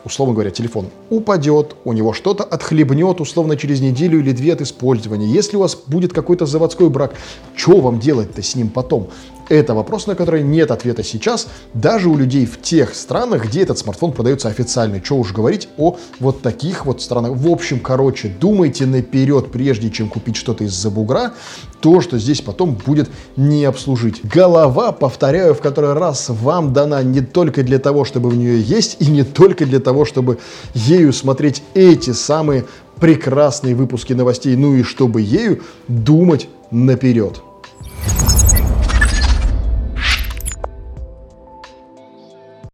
условно 0.05 0.35
говоря, 0.35 0.51
телефон 0.51 0.89
упадет, 1.11 1.77
у 1.85 1.93
него 1.93 2.13
что-то 2.13 2.45
отхлебнет, 2.45 3.21
условно, 3.21 3.57
через 3.57 3.81
неделю 3.81 4.21
или 4.21 4.33
две 4.33 4.53
от 4.53 4.61
использования. 4.61 5.27
Если 5.27 5.57
у 5.57 5.61
вас 5.61 5.77
будет 5.87 6.13
какой-то 6.13 6.47
заводской 6.47 6.91
брак, 6.91 7.15
что 7.57 7.81
вам 7.81 7.99
делать-то 7.99 8.43
с 8.43 8.55
ним 8.55 8.69
потом? 8.69 9.09
Это 9.49 9.75
вопрос, 9.75 10.07
на 10.07 10.15
который 10.15 10.43
нет 10.43 10.71
ответа 10.71 11.03
сейчас, 11.03 11.49
даже 11.75 12.09
у 12.09 12.17
людей 12.17 12.47
в 12.47 12.61
тех 12.63 12.95
странах, 12.95 13.47
где 13.47 13.63
этот 13.63 13.79
смартфон 13.79 14.13
продается 14.13 14.49
официально. 14.49 15.05
Что 15.05 15.17
уж 15.17 15.33
говорить 15.33 15.69
о 15.77 15.97
вот 16.21 16.41
таких 16.41 16.87
вот 16.87 17.03
странах. 17.03 17.33
В 17.33 17.49
общем, 17.49 17.81
короче, 17.81 18.29
думайте 18.41 18.87
наперед, 18.87 19.53
прежде 19.53 19.91
чем 19.91 20.09
купить 20.09 20.37
что-то 20.37 20.65
из-за 20.65 20.91
бугра, 20.91 21.35
то, 21.81 22.01
что 22.01 22.19
здесь 22.19 22.41
потом 22.41 22.75
будет 22.87 23.11
не 23.37 23.65
обслужить. 23.65 24.25
Голова, 24.25 24.93
повторяю 24.93 25.55
в 25.55 25.61
который 25.61 25.93
раз, 25.93 26.31
вам 26.31 26.73
дана 26.73 27.03
не 27.03 27.21
только 27.21 27.63
для 27.63 27.79
того, 27.79 28.05
чтобы 28.05 28.31
в 28.31 28.37
нее 28.37 28.61
есть, 28.61 28.97
и 29.01 29.07
не 29.07 29.25
только 29.25 29.67
для 29.67 29.81
того, 29.81 30.05
чтобы 30.05 30.39
ею 30.75 31.13
смотреть 31.13 31.63
эти 31.75 32.13
самые 32.13 32.65
прекрасные 32.99 33.75
выпуски 33.75 34.13
новостей, 34.13 34.57
ну 34.57 34.75
и 34.75 34.83
чтобы 34.83 35.21
ею 35.21 35.63
думать 35.89 36.49
наперед. 36.71 37.43